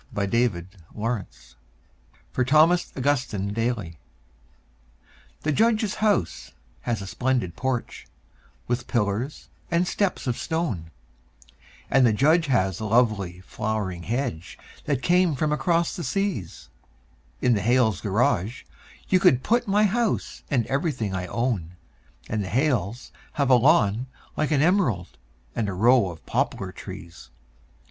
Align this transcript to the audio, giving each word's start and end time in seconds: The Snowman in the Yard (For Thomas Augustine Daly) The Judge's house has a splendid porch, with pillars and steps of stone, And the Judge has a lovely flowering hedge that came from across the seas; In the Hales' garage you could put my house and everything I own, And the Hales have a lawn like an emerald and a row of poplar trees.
The 0.11 0.21
Snowman 0.27 0.65
in 0.65 0.67
the 0.95 0.99
Yard 1.01 1.27
(For 2.31 2.43
Thomas 2.43 2.91
Augustine 2.97 3.53
Daly) 3.53 3.99
The 5.41 5.51
Judge's 5.51 5.93
house 6.01 6.53
has 6.79 7.03
a 7.03 7.05
splendid 7.05 7.55
porch, 7.55 8.07
with 8.65 8.87
pillars 8.87 9.49
and 9.69 9.87
steps 9.87 10.25
of 10.25 10.39
stone, 10.39 10.89
And 11.87 12.03
the 12.03 12.13
Judge 12.13 12.47
has 12.47 12.79
a 12.79 12.85
lovely 12.85 13.41
flowering 13.41 14.01
hedge 14.01 14.57
that 14.85 15.03
came 15.03 15.35
from 15.35 15.51
across 15.51 15.95
the 15.95 16.03
seas; 16.03 16.69
In 17.39 17.53
the 17.53 17.61
Hales' 17.61 18.01
garage 18.01 18.63
you 19.07 19.19
could 19.19 19.43
put 19.43 19.67
my 19.67 19.83
house 19.83 20.41
and 20.49 20.65
everything 20.65 21.13
I 21.13 21.27
own, 21.27 21.75
And 22.27 22.43
the 22.43 22.49
Hales 22.49 23.11
have 23.33 23.51
a 23.51 23.55
lawn 23.55 24.07
like 24.35 24.49
an 24.49 24.63
emerald 24.63 25.19
and 25.55 25.69
a 25.69 25.73
row 25.73 26.09
of 26.09 26.25
poplar 26.25 26.71
trees. 26.71 27.29